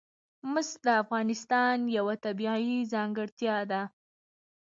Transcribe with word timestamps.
مس 0.51 0.69
د 0.85 0.87
افغانستان 1.03 1.75
یوه 1.97 2.15
طبیعي 2.25 2.75
ځانګړتیا 2.93 3.57
ده. 3.71 3.81